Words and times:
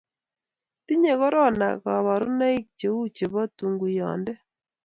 tinyei 0.85 1.17
korona 1.21 1.67
kaborunoik 1.83 2.65
cheu 2.79 2.99
chebo 3.15 3.41
tunguyonde 3.57 4.33